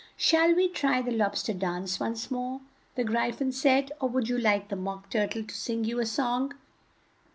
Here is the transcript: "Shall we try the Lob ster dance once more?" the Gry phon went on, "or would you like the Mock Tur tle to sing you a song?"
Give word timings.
"Shall 0.17 0.55
we 0.55 0.67
try 0.67 1.03
the 1.03 1.11
Lob 1.11 1.35
ster 1.37 1.53
dance 1.53 1.99
once 1.99 2.31
more?" 2.31 2.61
the 2.95 3.03
Gry 3.03 3.31
phon 3.31 3.51
went 3.63 3.91
on, 4.01 4.07
"or 4.07 4.09
would 4.09 4.29
you 4.29 4.37
like 4.39 4.69
the 4.69 4.75
Mock 4.75 5.11
Tur 5.11 5.27
tle 5.27 5.43
to 5.43 5.53
sing 5.53 5.83
you 5.83 5.99
a 5.99 6.07
song?" 6.07 6.55